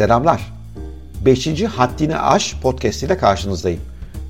Selamlar. 0.00 0.52
5. 1.24 1.64
Haddini 1.64 2.16
Aş 2.16 2.56
podcast 2.62 3.02
ile 3.02 3.16
karşınızdayım. 3.16 3.80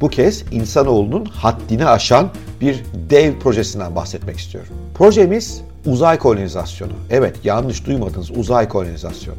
Bu 0.00 0.08
kez 0.08 0.45
insanoğlunun 0.52 1.24
haddini 1.24 1.86
aşan 1.86 2.29
bir 2.61 2.84
dev 3.11 3.38
projesinden 3.38 3.96
bahsetmek 3.96 4.38
istiyorum. 4.38 4.72
Projemiz 4.95 5.61
uzay 5.86 6.18
kolonizasyonu. 6.18 6.93
Evet 7.11 7.36
yanlış 7.45 7.86
duymadınız 7.86 8.30
uzay 8.30 8.68
kolonizasyonu. 8.68 9.38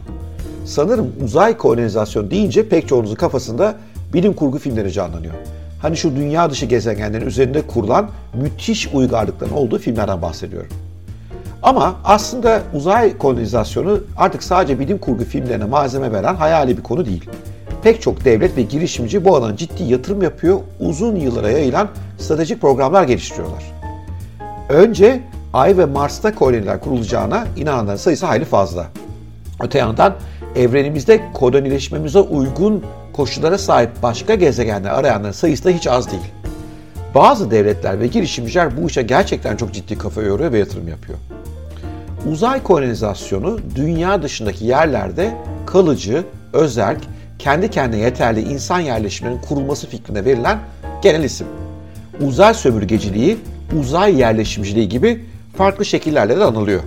Sanırım 0.66 1.14
uzay 1.24 1.58
kolonizasyonu 1.58 2.32
deyince 2.32 2.70
pek 2.70 2.88
çoğunuzun 2.88 3.16
kafasında 3.16 3.76
bilim 4.14 4.34
kurgu 4.34 4.60
filmleri 4.60 4.92
canlanıyor. 4.92 5.34
Hani 5.82 5.98
şu 5.98 6.16
dünya 6.16 6.50
dışı 6.50 6.66
gezegenlerin 6.66 7.26
üzerinde 7.26 7.62
kurulan 7.62 8.10
müthiş 8.34 8.88
uygarlıkların 8.94 9.54
olduğu 9.54 9.80
filmlerden 9.80 10.22
bahsediyorum. 10.22 10.72
Ama 11.64 11.96
aslında 12.04 12.62
uzay 12.74 13.18
kolonizasyonu 13.18 14.00
artık 14.18 14.44
sadece 14.44 14.80
bilim 14.80 14.98
kurgu 14.98 15.24
filmlerine 15.24 15.66
malzeme 15.66 16.12
veren 16.12 16.36
hayali 16.36 16.78
bir 16.78 16.84
konu 16.84 17.06
değil. 17.06 17.30
Pek 17.84 18.02
çok 18.02 18.26
devlet 18.26 18.58
ve 18.58 18.62
girişimci 18.62 19.26
bu 19.26 19.36
alana 19.36 19.58
ciddi 19.58 19.84
yatırım 19.84 20.22
yapıyor, 20.22 20.60
uzun 20.80 21.16
yıllara 21.16 21.52
yayılan 21.52 21.88
stratejik 22.18 22.62
programlar 22.62 23.04
geliştiriyorlar. 23.04 23.64
Önce 24.70 25.22
Ay 25.54 25.78
ve 25.78 25.86
Mars'ta 25.86 26.36
koloniler 26.36 26.80
kurulacağına 26.80 27.46
inananların 27.58 27.98
sayısı 27.98 28.26
hayli 28.26 28.46
fazla. 28.46 28.88
Öte 29.64 29.78
yandan 29.80 30.16
evrenimizde 30.56 31.22
kolonileşmemize 31.34 32.20
uygun 32.20 32.84
koşullara 33.14 33.58
sahip 33.58 33.90
başka 34.04 34.36
gezegenler 34.36 34.90
arayanların 34.90 35.32
sayısı 35.32 35.64
da 35.66 35.70
hiç 35.70 35.88
az 35.88 36.12
değil. 36.12 36.24
Bazı 37.16 37.52
devletler 37.52 38.00
ve 38.00 38.08
girişimciler 38.08 38.78
bu 38.78 38.88
işe 38.88 39.02
gerçekten 39.02 39.58
çok 39.58 39.74
ciddi 39.74 39.98
kafa 39.98 40.22
yoruyor 40.22 40.52
ve 40.52 40.60
yatırım 40.60 40.88
yapıyor. 40.88 41.18
Uzay 42.30 42.64
kolonizasyonu 42.64 43.60
dünya 43.76 44.24
dışındaki 44.24 44.66
yerlerde 44.66 45.34
kalıcı, 45.66 46.24
özerk, 46.54 47.02
kendi 47.40 47.70
kendine 47.70 48.02
yeterli 48.02 48.42
insan 48.42 48.80
yerleşimlerinin 48.80 49.42
kurulması 49.42 49.88
fikrine 49.88 50.26
verilen 50.26 50.60
genel 51.02 51.24
isim. 51.24 51.48
Uzay 52.22 52.54
sömürgeciliği, 52.54 53.38
uzay 53.80 54.20
yerleşimciliği 54.20 54.90
gibi 54.90 55.26
farklı 55.58 55.86
şekillerle 55.86 56.40
de 56.40 56.44
anılıyor. 56.44 56.82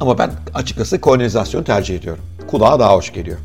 Ama 0.00 0.18
ben 0.18 0.30
açıkçası 0.54 1.00
kolonizasyonu 1.00 1.64
tercih 1.64 1.98
ediyorum. 1.98 2.22
Kulağa 2.46 2.80
daha 2.80 2.94
hoş 2.94 3.12
geliyor. 3.12 3.38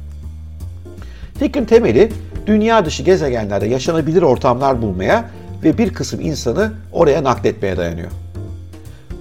Fikrin 1.39 1.65
temeli 1.65 2.11
dünya 2.47 2.85
dışı 2.85 3.03
gezegenlerde 3.03 3.67
yaşanabilir 3.67 4.21
ortamlar 4.21 4.81
bulmaya 4.81 5.29
ve 5.63 5.77
bir 5.77 5.93
kısım 5.93 6.21
insanı 6.21 6.71
oraya 6.91 7.23
nakletmeye 7.23 7.77
dayanıyor. 7.77 8.11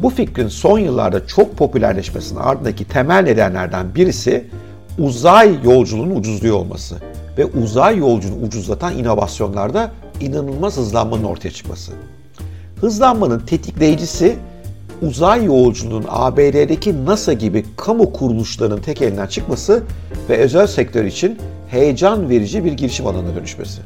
Bu 0.03 0.11
fikrin 0.11 0.49
son 0.49 0.79
yıllarda 0.79 1.27
çok 1.27 1.57
popülerleşmesinin 1.57 2.41
ardındaki 2.41 2.85
temel 2.85 3.23
nedenlerden 3.23 3.95
birisi 3.95 4.45
uzay 4.99 5.65
yolculuğunun 5.65 6.17
ucuzluğu 6.17 6.55
olması 6.55 6.97
ve 7.39 7.45
uzay 7.45 7.97
yolculuğunu 7.97 8.45
ucuzlatan 8.47 8.99
inovasyonlarda 8.99 9.91
inanılmaz 10.21 10.77
hızlanmanın 10.77 11.25
ortaya 11.25 11.51
çıkması. 11.51 11.93
Hızlanmanın 12.81 13.39
tetikleyicisi 13.39 14.37
uzay 15.03 15.45
yolculuğunun 15.45 16.07
ABD'deki 16.09 17.05
NASA 17.05 17.33
gibi 17.33 17.65
kamu 17.77 18.13
kuruluşlarının 18.13 18.81
tek 18.81 19.03
elinden 19.03 19.27
çıkması 19.27 19.83
ve 20.29 20.37
özel 20.37 20.67
sektör 20.67 21.05
için 21.05 21.39
heyecan 21.69 22.31
verici 22.31 22.65
bir 22.65 22.73
girişim 22.73 23.07
alanına 23.07 23.37
dönüşmesi. 23.37 23.81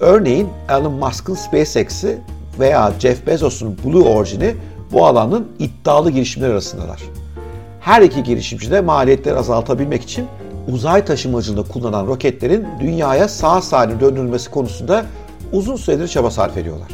Örneğin 0.00 0.48
Elon 0.68 0.92
Musk'ın 0.92 1.34
SpaceX'i 1.34 2.18
veya 2.60 2.92
Jeff 2.98 3.26
Bezos'un 3.26 3.78
Blue 3.84 4.08
Origin'i 4.08 4.54
bu 4.92 5.06
alanın 5.06 5.48
iddialı 5.58 6.10
girişimler 6.10 6.50
arasındalar. 6.50 7.02
Her 7.80 8.02
iki 8.02 8.22
girişimci 8.22 8.70
de 8.70 8.80
maliyetleri 8.80 9.38
azaltabilmek 9.38 10.02
için 10.02 10.26
uzay 10.72 11.04
taşımacılığında 11.04 11.62
kullanılan 11.62 12.06
roketlerin 12.06 12.66
dünyaya 12.80 13.28
sağ 13.28 13.62
salim 13.62 14.00
döndürülmesi 14.00 14.50
konusunda 14.50 15.04
uzun 15.52 15.76
süredir 15.76 16.08
çaba 16.08 16.30
sarf 16.30 16.56
ediyorlar. 16.56 16.88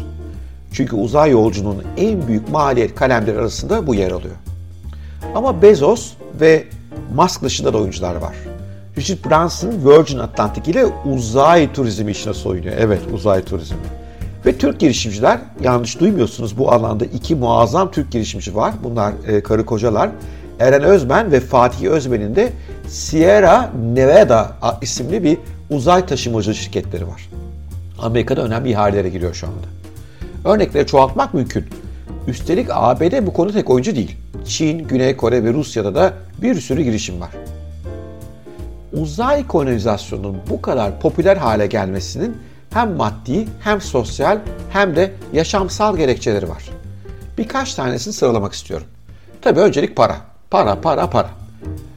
Çünkü 0.73 0.97
uzay 0.97 1.31
yolculuğunun 1.31 1.85
en 1.97 2.29
büyük 2.29 2.49
maliyet 2.49 2.95
kalemleri 2.95 3.39
arasında 3.39 3.87
bu 3.87 3.95
yer 3.95 4.11
alıyor. 4.11 4.35
Ama 5.35 5.63
Bezos 5.63 6.13
ve 6.41 6.65
Musk 7.15 7.43
dışında 7.43 7.73
da 7.73 7.79
oyuncular 7.79 8.15
var. 8.15 8.35
Richard 8.99 9.31
Branson 9.31 9.71
Virgin 9.85 10.19
Atlantic 10.19 10.71
ile 10.71 10.87
uzay 10.87 11.73
turizmi 11.73 12.11
işine 12.11 12.35
soyunuyor. 12.35 12.75
Evet 12.79 13.01
uzay 13.13 13.45
turizmi. 13.45 13.77
Ve 14.47 14.59
Türk 14.59 14.81
girişimciler, 14.81 15.39
yanlış 15.63 16.01
duymuyorsunuz 16.01 16.59
bu 16.59 16.73
alanda 16.73 17.05
iki 17.05 17.35
muazzam 17.35 17.91
Türk 17.91 18.13
girişimci 18.13 18.57
var. 18.57 18.75
Bunlar 18.85 19.13
e, 19.29 19.43
karı 19.43 19.67
kocalar. 19.67 20.11
Eren 20.61 20.83
Özben 20.83 21.33
ve 21.33 21.41
Fatih 21.41 21.89
Özben'in 21.89 22.37
de 22.37 22.53
Sierra 22.89 23.71
Nevada 23.95 24.57
isimli 24.83 25.25
bir 25.25 25.39
uzay 25.71 26.07
taşımacı 26.07 26.55
şirketleri 26.55 27.07
var. 27.07 27.29
Amerika'da 27.99 28.43
önemli 28.43 28.71
ihalelere 28.71 29.09
giriyor 29.09 29.35
şu 29.35 29.47
anda. 29.47 29.67
Örnekleri 30.55 30.87
çoğaltmak 30.87 31.35
mümkün. 31.35 31.65
Üstelik 32.29 32.67
ABD 32.71 33.27
bu 33.27 33.33
konu 33.33 33.53
tek 33.53 33.71
oyuncu 33.71 33.97
değil. 33.97 34.17
Çin, 34.45 34.79
Güney 34.79 35.17
Kore 35.17 35.45
ve 35.45 35.53
Rusya'da 35.53 35.95
da 35.95 36.13
bir 36.43 36.55
sürü 36.55 36.83
girişim 36.83 37.21
var. 37.21 37.31
Uzay 38.93 39.47
kolonizasyonunun 39.47 40.37
bu 40.51 40.63
kadar 40.63 41.01
popüler 41.01 41.37
hale 41.37 41.67
gelmesinin 41.67 42.37
hem 42.75 42.97
maddi 42.97 43.47
hem 43.61 43.81
sosyal 43.81 44.39
hem 44.71 44.97
de 44.97 45.13
yaşamsal 45.33 45.97
gerekçeleri 45.97 46.49
var. 46.49 46.63
Birkaç 47.39 47.75
tanesini 47.75 48.13
sıralamak 48.13 48.53
istiyorum. 48.53 48.87
Tabii 49.43 49.61
öncelik 49.61 49.97
para. 49.97 50.17
Para, 50.51 50.81
para, 50.81 51.11
para. 51.11 51.31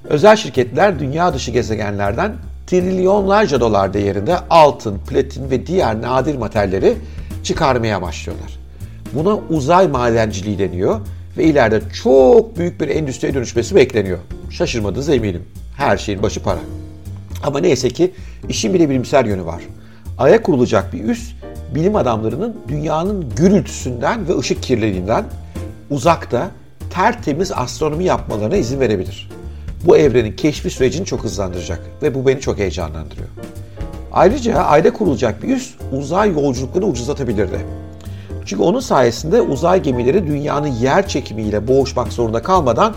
Özel 0.09 0.35
şirketler 0.35 0.99
dünya 0.99 1.33
dışı 1.33 1.51
gezegenlerden 1.51 2.35
trilyonlarca 2.67 3.59
dolar 3.59 3.93
değerinde 3.93 4.37
altın, 4.49 4.99
platin 5.09 5.51
ve 5.51 5.67
diğer 5.67 6.01
nadir 6.01 6.35
materyalleri 6.35 6.97
çıkarmaya 7.43 8.01
başlıyorlar. 8.01 8.59
Buna 9.13 9.37
uzay 9.49 9.87
madenciliği 9.87 10.59
deniyor 10.59 11.01
ve 11.37 11.43
ileride 11.43 11.81
çok 12.03 12.57
büyük 12.57 12.81
bir 12.81 12.87
endüstriye 12.87 13.33
dönüşmesi 13.33 13.75
bekleniyor. 13.75 14.19
Şaşırmadınız 14.49 15.09
eminim. 15.09 15.43
Her 15.77 15.97
şeyin 15.97 16.23
başı 16.23 16.43
para. 16.43 16.59
Ama 17.43 17.59
neyse 17.59 17.89
ki 17.89 18.11
işin 18.49 18.73
bir 18.73 18.79
de 18.79 18.89
bilimsel 18.89 19.25
yönü 19.25 19.45
var. 19.45 19.61
Aya 20.17 20.43
kurulacak 20.43 20.93
bir 20.93 21.03
üs, 21.03 21.33
bilim 21.75 21.95
adamlarının 21.95 22.55
dünyanın 22.67 23.29
gürültüsünden 23.35 24.27
ve 24.27 24.37
ışık 24.37 24.63
kirliliğinden 24.63 25.25
uzakta 25.89 26.51
tertemiz 26.89 27.51
astronomi 27.51 28.03
yapmalarına 28.03 28.55
izin 28.55 28.79
verebilir. 28.79 29.29
Bu 29.85 29.97
evrenin 29.97 30.31
keşfi 30.31 30.69
sürecini 30.69 31.05
çok 31.05 31.23
hızlandıracak 31.23 31.81
ve 32.01 32.15
bu 32.15 32.27
beni 32.27 32.39
çok 32.39 32.57
heyecanlandırıyor. 32.57 33.27
Ayrıca 34.11 34.55
ayda 34.55 34.93
kurulacak 34.93 35.43
bir 35.43 35.55
üs 35.55 35.73
uzay 35.91 36.31
yolculuklarını 36.31 36.89
ucuzlatabilir 36.89 37.51
de. 37.51 37.59
Çünkü 38.45 38.63
onun 38.63 38.79
sayesinde 38.79 39.41
uzay 39.41 39.83
gemileri 39.83 40.27
dünyanın 40.27 40.67
yer 40.67 41.07
çekimiyle 41.07 41.67
boğuşmak 41.67 42.13
zorunda 42.13 42.41
kalmadan 42.41 42.93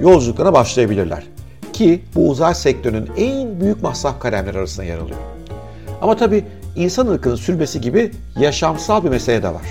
yolculuklarına 0.00 0.52
başlayabilirler. 0.52 1.22
Ki 1.72 2.02
bu 2.14 2.28
uzay 2.28 2.54
sektörünün 2.54 3.10
en 3.16 3.60
büyük 3.60 3.82
masraf 3.82 4.20
kalemleri 4.20 4.58
arasında 4.58 4.86
yer 4.86 4.98
alıyor. 4.98 5.18
Ama 6.02 6.16
tabii 6.16 6.44
insan 6.76 7.06
ırkının 7.06 7.36
sürmesi 7.36 7.80
gibi 7.80 8.10
yaşamsal 8.38 9.04
bir 9.04 9.08
mesele 9.08 9.42
de 9.42 9.48
var. 9.48 9.62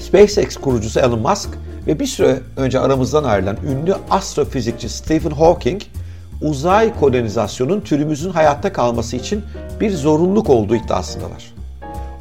SpaceX 0.00 0.56
kurucusu 0.56 1.00
Elon 1.00 1.18
Musk 1.18 1.48
ve 1.86 2.00
bir 2.00 2.06
süre 2.06 2.40
önce 2.56 2.80
aramızdan 2.80 3.24
ayrılan 3.24 3.56
ünlü 3.56 3.94
astrofizikçi 4.10 4.88
Stephen 4.88 5.30
Hawking, 5.30 5.82
uzay 6.40 7.00
kolonizasyonun 7.00 7.80
türümüzün 7.80 8.30
hayatta 8.30 8.72
kalması 8.72 9.16
için 9.16 9.42
bir 9.80 9.90
zorunluluk 9.90 10.50
olduğu 10.50 10.76
iddiasındalar. 10.76 11.54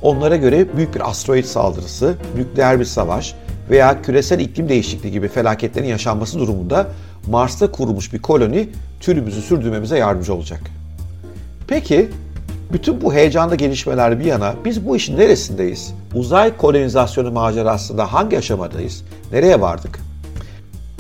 Onlara 0.01 0.35
göre 0.35 0.77
büyük 0.77 0.95
bir 0.95 1.09
asteroid 1.09 1.45
saldırısı, 1.45 2.16
nükleer 2.38 2.79
bir 2.79 2.85
savaş 2.85 3.35
veya 3.69 4.01
küresel 4.01 4.39
iklim 4.39 4.69
değişikliği 4.69 5.11
gibi 5.11 5.27
felaketlerin 5.27 5.88
yaşanması 5.88 6.39
durumunda 6.39 6.88
Mars'ta 7.27 7.72
kurulmuş 7.72 8.13
bir 8.13 8.22
koloni 8.22 8.69
türümüzü 8.99 9.41
sürdürmemize 9.41 9.97
yardımcı 9.97 10.34
olacak. 10.34 10.61
Peki 11.67 12.09
bütün 12.73 13.02
bu 13.02 13.14
heyecanlı 13.14 13.55
gelişmeler 13.55 14.20
bir 14.20 14.25
yana 14.25 14.53
biz 14.66 14.87
bu 14.87 14.96
işin 14.96 15.17
neresindeyiz? 15.17 15.93
Uzay 16.16 16.58
kolonizasyonu 16.58 17.31
macerasında 17.31 18.14
hangi 18.14 18.37
aşamadayız? 18.37 19.03
Nereye 19.31 19.61
vardık? 19.61 19.99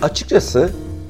Açıkçası 0.01 0.69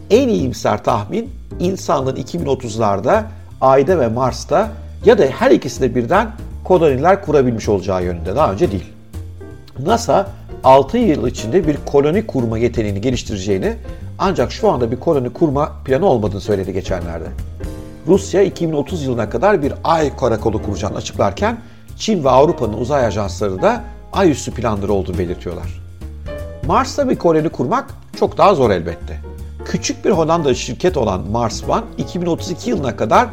en 0.10 0.28
iyimser 0.28 0.84
tahmin 0.84 1.30
insanlığın 1.60 2.16
2030'larda 2.16 3.24
Ay'da 3.62 4.00
ve 4.00 4.08
Mars'ta 4.08 4.72
ya 5.06 5.18
da 5.18 5.24
her 5.26 5.52
ikisinde 5.52 5.96
birden 5.96 6.32
koloniler 6.64 7.26
kurabilmiş 7.26 7.70
olacağı 7.70 8.04
yönünde 8.04 8.36
daha 8.36 8.52
önce 8.52 8.72
değil. 8.72 8.94
NASA 9.80 10.28
6 10.64 10.98
yıl 10.98 11.28
içinde 11.28 11.68
bir 11.68 11.78
koloni 11.86 12.28
kurma 12.28 12.58
yeteneğini 12.58 13.02
geliştireceğini 13.02 13.74
ancak 14.20 14.52
şu 14.52 14.72
anda 14.72 14.92
bir 14.92 15.00
koloni 15.00 15.34
kurma 15.34 15.72
planı 15.86 16.06
olmadığını 16.06 16.42
söyledi 16.42 16.74
geçenlerde. 16.74 17.26
Rusya 18.08 18.42
2030 18.42 19.04
yılına 19.04 19.30
kadar 19.30 19.62
bir 19.62 19.74
ay 19.84 20.16
karakolu 20.18 20.62
kuracağını 20.62 20.98
açıklarken 20.98 21.58
Çin 21.98 22.24
ve 22.24 22.30
Avrupa'nın 22.30 22.74
uzay 22.74 23.06
ajansları 23.06 23.62
da 23.62 23.84
ay 24.14 24.32
üstü 24.32 24.52
planları 24.52 24.94
olduğunu 24.94 25.18
belirtiyorlar. 25.18 25.82
Mars'ta 26.68 27.10
bir 27.10 27.16
koloni 27.16 27.50
kurmak 27.50 27.90
çok 28.20 28.38
daha 28.38 28.56
zor 28.56 28.70
elbette. 28.72 29.20
küçük 29.66 30.06
bir 30.06 30.10
Hollanda 30.10 30.54
şirket 30.54 30.98
olan 30.98 31.22
Mars 31.32 31.64
One 31.70 31.84
2032 31.98 32.70
yılına 32.70 32.96
kadar 32.96 33.28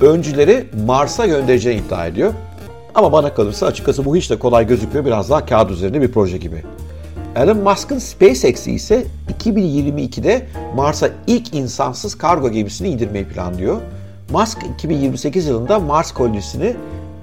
öncüleri 0.00 0.66
Mars'a 0.86 1.26
göndereceğini 1.26 1.80
iddia 1.86 2.06
ediyor. 2.06 2.32
Ama 2.94 3.12
bana 3.12 3.34
kalırsa 3.34 3.66
açıkçası 3.66 4.04
bu 4.04 4.16
hiç 4.16 4.30
de 4.30 4.38
kolay 4.38 4.66
gözükmüyor. 4.66 5.04
Biraz 5.04 5.30
daha 5.30 5.46
kağıt 5.46 5.70
üzerinde 5.70 6.00
bir 6.00 6.12
proje 6.12 6.38
gibi. 6.38 6.64
Elon 7.36 7.56
Musk'ın 7.56 7.98
SpaceX'i 7.98 8.72
ise 8.72 9.06
2022'de 9.38 10.46
Mars'a 10.76 11.08
ilk 11.26 11.54
insansız 11.54 12.18
kargo 12.18 12.50
gemisini 12.50 12.88
indirmeyi 12.88 13.24
planlıyor. 13.24 13.80
Musk 14.32 14.58
2028 14.74 15.46
yılında 15.46 15.78
Mars 15.78 16.12
kolonisini 16.12 16.76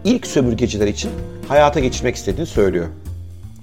ilk 0.04 0.28
sömürgeciler 0.28 0.88
için 0.88 1.12
hayata 1.48 1.80
geçirmek 1.80 2.16
istediğini 2.16 2.46
söylüyor. 2.46 2.86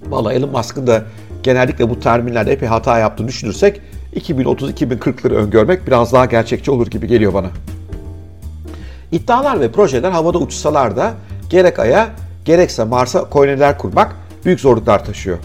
Valla 0.09 0.33
Elon 0.33 0.50
Musk'ın 0.50 0.87
da 0.87 1.03
genellikle 1.43 1.91
bu 1.91 2.00
terminlerde 2.00 2.53
epey 2.53 2.69
hata 2.69 2.99
yaptığını 2.99 3.29
düşünürsek 3.29 3.81
2030-2040'ları 4.17 5.35
öngörmek 5.35 5.87
biraz 5.87 6.12
daha 6.12 6.25
gerçekçi 6.25 6.71
olur 6.71 6.87
gibi 6.87 7.06
geliyor 7.06 7.35
bana. 7.35 7.50
İddialar 9.12 9.61
ve 9.61 9.73
projeler 9.73 10.11
havada 10.11 10.39
uçsalar 10.39 10.97
da 10.97 11.15
gerek 11.50 11.79
Ay'a 11.79 12.11
gerekse 12.44 12.85
Mars'a 12.85 13.25
koloniler 13.25 13.79
kurmak 13.79 14.17
büyük 14.44 14.61
zorluklar 14.61 15.05
taşıyor. 15.05 15.39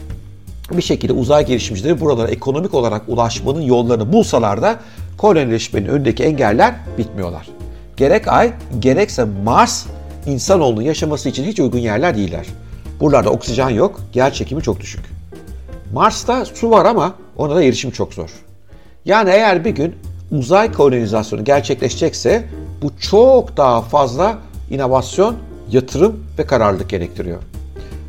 Bir 0.72 0.82
şekilde 0.82 1.14
uzay 1.14 1.46
girişimcileri 1.46 2.02
buralara 2.02 2.28
ekonomik 2.28 2.74
olarak 2.74 3.02
ulaşmanın 3.08 3.62
yollarını 3.62 4.14
bulsalar 4.14 4.62
da 4.62 4.80
kolonileşmenin 5.18 5.88
önündeki 5.88 6.24
engeller 6.24 6.76
bitmiyorlar. 6.98 7.57
Gerek 7.98 8.28
Ay 8.28 8.54
gerekse 8.80 9.24
Mars 9.44 9.86
insanoğlunun 10.26 10.82
yaşaması 10.82 11.30
için 11.30 11.44
hiç 11.44 11.60
uygun 11.60 11.80
yerler 11.80 12.18
değiller. 12.18 12.46
Buralarda 13.00 13.30
oksijen 13.30 13.70
yok, 13.70 14.02
yer 14.14 14.34
çekimi 14.34 14.62
çok 14.62 14.80
düşük. 14.80 15.06
Mars'ta 15.94 16.46
su 16.46 16.72
var 16.72 16.86
ama 16.86 17.16
ona 17.38 17.56
da 17.56 17.64
erişim 17.64 17.92
çok 17.92 18.14
zor. 18.14 18.30
Yani 19.06 19.30
eğer 19.30 19.66
bir 19.66 19.70
gün 19.70 19.96
uzay 20.32 20.72
kolonizasyonu 20.72 21.44
gerçekleşecekse 21.44 22.44
bu 22.82 22.92
çok 23.00 23.58
daha 23.58 23.82
fazla 23.82 24.38
inovasyon, 24.70 25.36
yatırım 25.72 26.24
ve 26.40 26.46
kararlılık 26.46 26.90
gerektiriyor. 26.90 27.42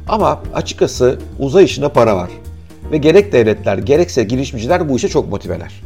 Ama 0.08 0.42
açıkçası 0.54 1.18
uzay 1.38 1.64
işinde 1.64 1.88
para 1.88 2.16
var. 2.16 2.30
Ve 2.92 2.96
gerek 2.96 3.32
devletler 3.32 3.78
gerekse 3.78 4.24
girişimciler 4.24 4.88
bu 4.88 4.96
işe 4.96 5.08
çok 5.08 5.28
motiveler. 5.28 5.82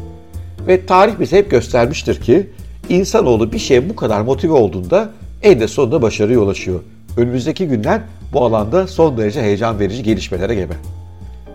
Ve 0.66 0.86
tarih 0.86 1.20
bize 1.20 1.36
hep 1.36 1.50
göstermiştir 1.50 2.20
ki 2.20 2.50
insanoğlu 2.88 3.52
bir 3.52 3.58
şeye 3.58 3.88
bu 3.88 3.96
kadar 3.96 4.20
motive 4.20 4.52
olduğunda 4.52 5.10
en 5.42 5.60
de 5.60 5.68
sonunda 5.68 6.02
başarıya 6.02 6.38
ulaşıyor. 6.38 6.80
Önümüzdeki 7.16 7.68
günler 7.68 8.00
bu 8.32 8.44
alanda 8.44 8.86
son 8.86 9.16
derece 9.16 9.42
heyecan 9.42 9.80
verici 9.80 10.02
gelişmelere 10.02 10.54
gebe. 10.54 10.74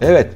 Evet, 0.02 0.28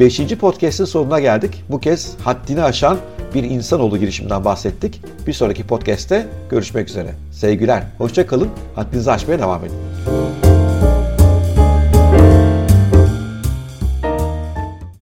5. 0.00 0.20
podcast'ın 0.20 0.84
sonuna 0.84 1.20
geldik. 1.20 1.64
Bu 1.68 1.80
kez 1.80 2.16
haddini 2.24 2.62
aşan 2.62 2.96
bir 3.34 3.44
insanoğlu 3.44 3.98
girişiminden 3.98 4.44
bahsettik. 4.44 5.00
Bir 5.26 5.32
sonraki 5.32 5.66
podcast'te 5.66 6.26
görüşmek 6.50 6.88
üzere. 6.88 7.10
Sevgiler, 7.32 7.82
hoşça 7.98 8.26
kalın, 8.26 8.48
haddinizi 8.74 9.12
aşmaya 9.12 9.38
devam 9.38 9.64
edin. 9.64 9.91